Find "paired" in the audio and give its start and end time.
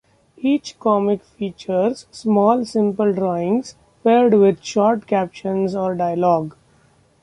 4.03-4.33